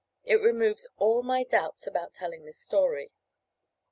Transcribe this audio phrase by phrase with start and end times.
[0.23, 3.11] It removes all my doubts about telling this story.